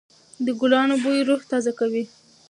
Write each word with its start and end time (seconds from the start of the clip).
د 0.45 0.47
ګلانو 0.59 0.95
بوی 1.03 1.19
روح 1.29 1.41
تازه 1.51 1.71
کوي. 1.79 2.03